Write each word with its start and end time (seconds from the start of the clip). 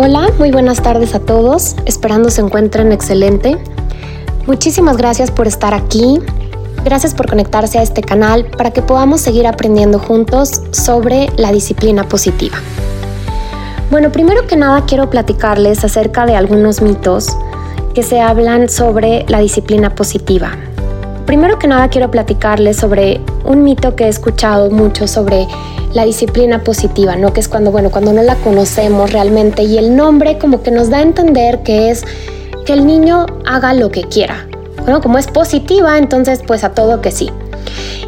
Hola, 0.00 0.28
muy 0.38 0.52
buenas 0.52 0.80
tardes 0.80 1.16
a 1.16 1.18
todos, 1.18 1.74
esperando 1.84 2.30
se 2.30 2.40
encuentren 2.40 2.92
excelente. 2.92 3.58
Muchísimas 4.46 4.96
gracias 4.96 5.32
por 5.32 5.48
estar 5.48 5.74
aquí, 5.74 6.20
gracias 6.84 7.14
por 7.14 7.28
conectarse 7.28 7.80
a 7.80 7.82
este 7.82 8.02
canal 8.02 8.44
para 8.44 8.70
que 8.70 8.80
podamos 8.80 9.20
seguir 9.20 9.48
aprendiendo 9.48 9.98
juntos 9.98 10.62
sobre 10.70 11.30
la 11.36 11.50
disciplina 11.50 12.08
positiva. 12.08 12.58
Bueno, 13.90 14.12
primero 14.12 14.46
que 14.46 14.54
nada 14.54 14.84
quiero 14.86 15.10
platicarles 15.10 15.84
acerca 15.84 16.26
de 16.26 16.36
algunos 16.36 16.80
mitos 16.80 17.36
que 17.92 18.04
se 18.04 18.20
hablan 18.20 18.68
sobre 18.68 19.26
la 19.26 19.40
disciplina 19.40 19.96
positiva. 19.96 20.52
Primero 21.26 21.58
que 21.58 21.66
nada 21.66 21.88
quiero 21.88 22.08
platicarles 22.08 22.76
sobre 22.76 23.20
un 23.44 23.64
mito 23.64 23.96
que 23.96 24.04
he 24.04 24.08
escuchado 24.08 24.70
mucho 24.70 25.08
sobre 25.08 25.48
la 25.94 26.04
disciplina 26.04 26.62
positiva, 26.62 27.16
¿no? 27.16 27.32
Que 27.32 27.40
es 27.40 27.48
cuando, 27.48 27.70
bueno, 27.70 27.90
cuando 27.90 28.12
no 28.12 28.22
la 28.22 28.36
conocemos 28.36 29.12
realmente 29.12 29.62
y 29.62 29.78
el 29.78 29.96
nombre 29.96 30.38
como 30.38 30.62
que 30.62 30.70
nos 30.70 30.90
da 30.90 30.98
a 30.98 31.02
entender 31.02 31.62
que 31.62 31.90
es 31.90 32.04
que 32.66 32.72
el 32.72 32.86
niño 32.86 33.26
haga 33.46 33.72
lo 33.74 33.90
que 33.90 34.04
quiera. 34.04 34.46
Bueno, 34.82 35.00
como 35.00 35.18
es 35.18 35.26
positiva, 35.26 35.98
entonces 35.98 36.40
pues 36.46 36.64
a 36.64 36.70
todo 36.70 37.00
que 37.00 37.10
sí. 37.10 37.30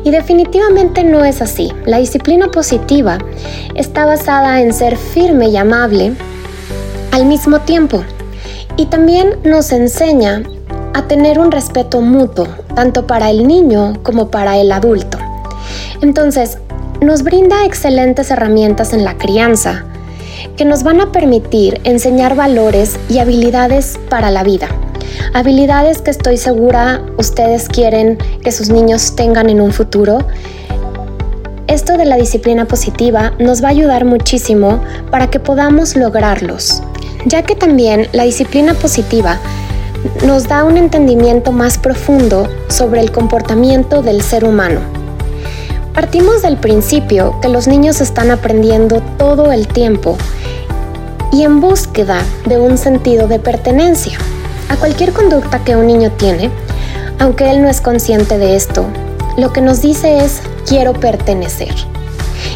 Y 0.05 0.11
definitivamente 0.11 1.05
no 1.05 1.25
es 1.25 1.43
así. 1.43 1.73
La 1.85 1.99
disciplina 1.99 2.51
positiva 2.51 3.19
está 3.75 4.07
basada 4.07 4.61
en 4.63 4.73
ser 4.73 4.97
firme 4.97 5.49
y 5.49 5.57
amable 5.57 6.13
al 7.13 7.27
mismo 7.27 7.61
tiempo. 7.61 8.03
Y 8.77 8.87
también 8.87 9.37
nos 9.45 9.73
enseña 9.73 10.43
a 10.95 11.03
tener 11.07 11.39
un 11.39 11.51
respeto 11.51 12.01
mutuo, 12.01 12.47
tanto 12.75 13.07
para 13.07 13.31
el 13.31 13.47
niño 13.47 13.95
como 14.03 14.31
para 14.31 14.59
el 14.59 14.73
adulto. 14.73 15.19
Entonces, 16.01 16.59
nos 17.01 17.23
brinda 17.23 17.65
excelentes 17.65 18.31
herramientas 18.31 18.93
en 18.93 19.05
la 19.05 19.17
crianza 19.17 19.85
que 20.57 20.65
nos 20.65 20.83
van 20.83 21.01
a 21.01 21.13
permitir 21.13 21.81
enseñar 21.85 22.35
valores 22.37 22.99
y 23.09 23.19
habilidades 23.19 23.99
para 24.11 24.31
la 24.31 24.43
vida. 24.43 24.69
Habilidades 25.33 26.03
que 26.03 26.11
estoy 26.11 26.37
segura 26.37 27.03
ustedes 27.17 27.69
quieren 27.69 28.19
que 28.43 28.53
sus 28.53 28.69
niños 28.69 29.17
tengan 29.17 29.49
en 29.49 29.61
un 29.61 29.73
futuro. 29.73 30.19
Esto 31.67 31.97
de 31.97 32.05
la 32.05 32.17
disciplina 32.17 32.67
positiva 32.67 33.33
nos 33.39 33.63
va 33.63 33.69
a 33.69 33.73
ayudar 33.73 34.05
muchísimo 34.05 34.81
para 35.11 35.31
que 35.31 35.41
podamos 35.41 35.97
lograrlos, 35.97 36.83
ya 37.25 37.43
que 37.43 37.55
también 37.55 38.09
la 38.13 38.25
disciplina 38.25 38.75
positiva 38.75 39.39
nos 40.27 40.49
da 40.49 40.65
un 40.65 40.77
entendimiento 40.77 41.53
más 41.53 41.79
profundo 41.79 42.49
sobre 42.69 43.01
el 43.01 43.11
comportamiento 43.11 44.03
del 44.03 44.23
ser 44.23 44.45
humano 44.45 45.00
Partimos 46.01 46.41
del 46.41 46.57
principio 46.57 47.39
que 47.43 47.51
los 47.51 47.69
niños 47.69 48.01
están 48.01 48.31
aprendiendo 48.31 49.03
todo 49.19 49.53
el 49.53 49.69
tiempo 49.69 50.17
y 51.31 51.43
en 51.43 51.61
búsqueda 51.61 52.23
de 52.47 52.59
un 52.59 52.79
sentido 52.79 53.29
de 53.29 53.39
pertenencia 53.39 54.17
a 54.71 54.77
cualquier 54.77 55.13
conducta 55.13 55.63
que 55.63 55.77
un 55.77 55.87
niño 55.87 56.11
tiene, 56.13 56.51
aunque 57.19 57.51
él 57.51 57.61
no 57.61 57.69
es 57.69 57.83
consciente 57.83 58.39
de 58.39 58.57
esto, 58.57 58.87
lo 59.37 59.53
que 59.53 59.61
nos 59.61 59.83
dice 59.83 60.25
es 60.25 60.41
quiero 60.67 60.95
pertenecer. 60.95 61.75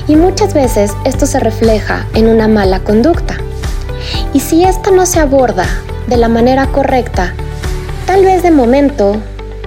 Y 0.09 0.17
muchas 0.17 0.55
veces 0.55 0.93
esto 1.05 1.27
se 1.27 1.39
refleja 1.39 2.07
en 2.15 2.29
una 2.29 2.49
mala 2.49 2.81
conducta. 2.81 3.37
Y 4.33 4.41
si 4.41 4.65
esta 4.65 4.91
no 4.91 5.05
se 5.05 5.21
aborda 5.21 5.67
de 6.07 6.17
la 6.17 6.29
manera 6.29 6.69
correcta, 6.69 7.35
tal 8.07 8.25
vez 8.25 8.43
de 8.43 8.51
momento 8.51 9.21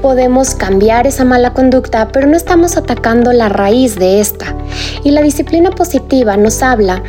podemos 0.08 0.56
cambiar 0.56 1.06
esa 1.06 1.26
mala 1.26 1.52
conducta, 1.52 2.08
pero 2.14 2.28
no 2.28 2.38
estamos 2.38 2.78
atacando 2.78 3.34
la 3.34 3.50
raíz 3.50 4.00
de 4.00 4.22
esta. 4.22 4.56
Y 5.04 5.12
la 5.12 5.22
disciplina 5.22 5.70
positiva 5.70 6.38
nos 6.38 6.64
habla 6.64 7.04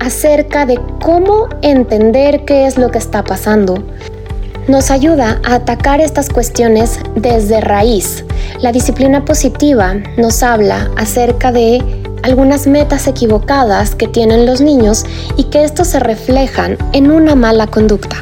acerca 0.00 0.66
de 0.66 0.78
cómo 1.02 1.48
entender 1.62 2.44
qué 2.44 2.66
es 2.66 2.76
lo 2.76 2.90
que 2.90 2.98
está 2.98 3.24
pasando. 3.24 3.82
Nos 4.68 4.90
ayuda 4.90 5.40
a 5.46 5.54
atacar 5.54 6.02
estas 6.02 6.28
cuestiones 6.28 7.00
desde 7.14 7.62
raíz. 7.62 8.22
La 8.60 8.70
disciplina 8.70 9.24
positiva 9.24 9.94
nos 10.18 10.42
habla 10.42 10.90
acerca 10.98 11.52
de 11.52 11.82
algunas 12.22 12.66
metas 12.66 13.06
equivocadas 13.06 13.94
que 13.94 14.08
tienen 14.08 14.44
los 14.44 14.60
niños 14.60 15.06
y 15.38 15.44
que 15.44 15.64
estos 15.64 15.88
se 15.88 16.00
reflejan 16.00 16.76
en 16.92 17.10
una 17.10 17.34
mala 17.34 17.66
conducta. 17.66 18.18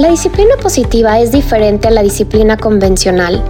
La 0.00 0.08
disciplina 0.08 0.56
positiva 0.56 1.20
es 1.20 1.30
diferente 1.30 1.88
a 1.88 1.90
la 1.90 2.02
disciplina 2.02 2.56
convencional, 2.56 3.44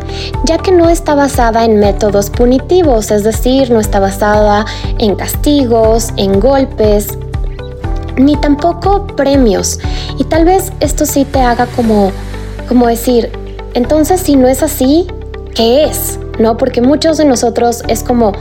ya 0.47 0.59
que 0.59 0.73
no 0.73 0.89
está 0.89 1.15
basada 1.15 1.65
en 1.65 1.79
métodos 1.79 2.29
punitivos, 2.29 3.13
es 3.13 3.23
decir, 3.23 3.71
no 3.71 3.79
está 3.79 4.01
basada 4.01 4.67
en 4.99 5.15
castigos, 5.15 6.09
en 6.17 6.41
golpes, 6.41 7.17
ni 8.17 8.35
tampoco 8.35 9.07
premios. 9.07 9.79
Y 10.19 10.25
tal 10.25 10.45
vez 10.45 10.73
esto 10.81 11.07
sí 11.07 11.25
te 11.25 11.39
haga 11.39 11.67
como, 11.67 12.11
como 12.67 12.89
decir, 12.89 13.31
entonces 13.75 14.21
si 14.21 14.35
no 14.35 14.49
es 14.49 14.65
así, 14.65 15.07
¿qué 15.55 15.85
es? 15.85 16.19
¿No? 16.41 16.57
Porque 16.57 16.83
muchos 16.83 17.17
de 17.17 17.27
nosotros 17.27 17.85
es 17.87 18.03
como, 18.03 18.33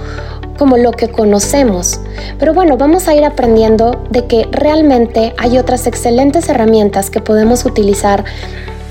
como 0.59 0.75
lo 0.75 0.92
que 0.92 1.08
conocemos. 1.08 2.02
Pero 2.38 2.53
bueno, 2.53 2.78
vamos 2.78 3.08
a 3.08 3.16
ir 3.16 3.24
aprendiendo 3.24 4.03
de 4.09 4.25
que 4.25 4.46
realmente 4.52 5.34
hay 5.38 5.58
otras 5.58 5.88
excelentes 5.88 6.50
herramientas 6.50 7.09
que 7.09 7.22
podemos 7.22 7.64
utilizar 7.64 8.25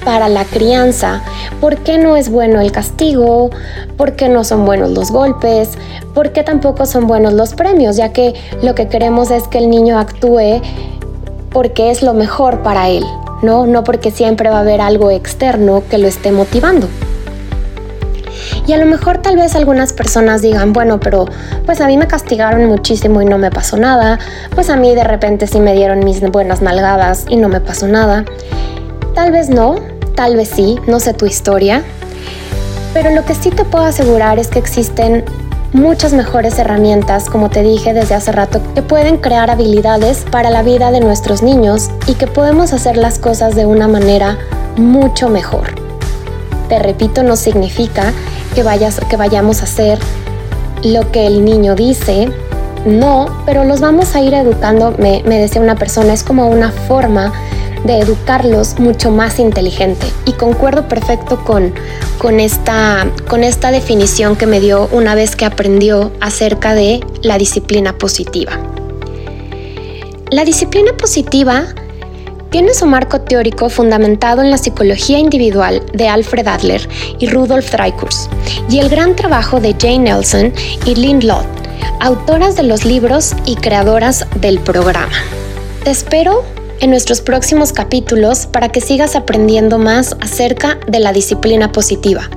para 0.04 0.30
la 0.30 0.44
crianza, 0.46 1.22
por 1.60 1.76
qué 1.78 1.98
no 1.98 2.16
es 2.16 2.30
bueno 2.30 2.62
el 2.62 2.72
castigo, 2.72 3.50
por 3.98 4.14
qué 4.14 4.30
no 4.30 4.44
son 4.44 4.64
buenos 4.64 4.90
los 4.92 5.10
golpes, 5.10 5.72
por 6.14 6.32
qué 6.32 6.42
tampoco 6.42 6.86
son 6.86 7.06
buenos 7.06 7.34
los 7.34 7.52
premios, 7.52 7.96
ya 7.96 8.12
que 8.14 8.32
lo 8.62 8.74
que 8.74 8.88
queremos 8.88 9.30
es 9.30 9.46
que 9.48 9.58
el 9.58 9.68
niño 9.68 9.98
actúe 9.98 10.62
porque 11.50 11.90
es 11.90 12.02
lo 12.02 12.14
mejor 12.14 12.62
para 12.62 12.88
él, 12.88 13.04
¿no? 13.42 13.66
No 13.66 13.84
porque 13.84 14.10
siempre 14.10 14.48
va 14.48 14.58
a 14.58 14.60
haber 14.60 14.80
algo 14.80 15.10
externo 15.10 15.82
que 15.90 15.98
lo 15.98 16.08
esté 16.08 16.32
motivando. 16.32 16.88
Y 18.68 18.74
a 18.74 18.76
lo 18.76 18.84
mejor 18.84 19.16
tal 19.16 19.36
vez 19.36 19.56
algunas 19.56 19.94
personas 19.94 20.42
digan, 20.42 20.74
bueno, 20.74 21.00
pero 21.00 21.24
pues 21.64 21.80
a 21.80 21.86
mí 21.86 21.96
me 21.96 22.06
castigaron 22.06 22.66
muchísimo 22.66 23.22
y 23.22 23.24
no 23.24 23.38
me 23.38 23.50
pasó 23.50 23.78
nada, 23.78 24.18
pues 24.54 24.68
a 24.68 24.76
mí 24.76 24.94
de 24.94 25.04
repente 25.04 25.46
sí 25.46 25.58
me 25.58 25.72
dieron 25.72 26.00
mis 26.00 26.20
buenas 26.20 26.60
nalgadas 26.60 27.24
y 27.30 27.36
no 27.36 27.48
me 27.48 27.62
pasó 27.62 27.88
nada. 27.88 28.26
Tal 29.14 29.32
vez 29.32 29.48
no, 29.48 29.76
tal 30.14 30.36
vez 30.36 30.50
sí, 30.50 30.78
no 30.86 31.00
sé 31.00 31.14
tu 31.14 31.24
historia, 31.24 31.82
pero 32.92 33.08
lo 33.08 33.24
que 33.24 33.34
sí 33.34 33.48
te 33.48 33.64
puedo 33.64 33.86
asegurar 33.86 34.38
es 34.38 34.48
que 34.48 34.58
existen 34.58 35.24
muchas 35.72 36.12
mejores 36.12 36.58
herramientas, 36.58 37.30
como 37.30 37.48
te 37.48 37.62
dije 37.62 37.94
desde 37.94 38.16
hace 38.16 38.32
rato, 38.32 38.60
que 38.74 38.82
pueden 38.82 39.16
crear 39.16 39.50
habilidades 39.50 40.26
para 40.30 40.50
la 40.50 40.62
vida 40.62 40.90
de 40.90 41.00
nuestros 41.00 41.42
niños 41.42 41.88
y 42.06 42.16
que 42.16 42.26
podemos 42.26 42.74
hacer 42.74 42.98
las 42.98 43.18
cosas 43.18 43.54
de 43.54 43.64
una 43.64 43.88
manera 43.88 44.36
mucho 44.76 45.30
mejor. 45.30 45.68
Te 46.68 46.78
repito, 46.78 47.22
no 47.22 47.36
significa 47.36 48.12
que, 48.62 49.06
que 49.08 49.16
vayamos 49.16 49.60
a 49.60 49.64
hacer 49.64 49.98
lo 50.82 51.10
que 51.12 51.26
el 51.26 51.44
niño 51.44 51.74
dice, 51.74 52.28
no, 52.86 53.26
pero 53.46 53.64
los 53.64 53.80
vamos 53.80 54.14
a 54.14 54.20
ir 54.20 54.34
educando, 54.34 54.94
me, 54.98 55.22
me 55.26 55.38
decía 55.38 55.60
una 55.60 55.76
persona, 55.76 56.12
es 56.12 56.22
como 56.22 56.48
una 56.48 56.70
forma 56.70 57.32
de 57.84 58.00
educarlos 58.00 58.78
mucho 58.78 59.10
más 59.10 59.38
inteligente. 59.38 60.06
Y 60.24 60.32
concuerdo 60.32 60.88
perfecto 60.88 61.44
con, 61.44 61.72
con, 62.18 62.40
esta, 62.40 63.06
con 63.28 63.44
esta 63.44 63.70
definición 63.70 64.36
que 64.36 64.46
me 64.46 64.60
dio 64.60 64.88
una 64.92 65.14
vez 65.14 65.36
que 65.36 65.44
aprendió 65.44 66.10
acerca 66.20 66.74
de 66.74 67.00
la 67.22 67.38
disciplina 67.38 67.96
positiva. 67.96 68.58
La 70.30 70.44
disciplina 70.44 70.92
positiva 70.96 71.66
tiene 72.50 72.74
su 72.74 72.86
marco 72.86 73.20
teórico 73.20 73.68
fundamentado 73.68 74.42
en 74.42 74.50
la 74.50 74.58
psicología 74.58 75.18
individual 75.18 75.82
de 75.92 76.08
Alfred 76.08 76.46
Adler 76.46 76.88
y 77.18 77.26
Rudolf 77.28 77.70
Dreikurs 77.70 78.28
y 78.68 78.78
el 78.78 78.88
gran 78.88 79.14
trabajo 79.16 79.60
de 79.60 79.74
Jane 79.78 79.98
Nelson 79.98 80.52
y 80.86 80.94
Lynn 80.94 81.26
Lott, 81.26 81.46
autoras 82.00 82.56
de 82.56 82.62
los 82.62 82.84
libros 82.84 83.34
y 83.44 83.56
creadoras 83.56 84.26
del 84.40 84.60
programa. 84.60 85.12
Te 85.84 85.90
espero 85.90 86.44
en 86.80 86.90
nuestros 86.90 87.20
próximos 87.20 87.72
capítulos 87.72 88.46
para 88.46 88.68
que 88.68 88.80
sigas 88.80 89.16
aprendiendo 89.16 89.78
más 89.78 90.16
acerca 90.20 90.78
de 90.86 91.00
la 91.00 91.12
disciplina 91.12 91.72
positiva. 91.72 92.30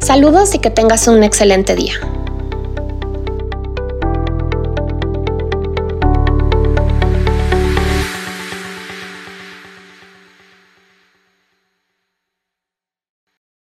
Saludos 0.00 0.54
y 0.54 0.58
que 0.58 0.70
tengas 0.70 1.08
un 1.08 1.22
excelente 1.24 1.74
día. 1.74 1.94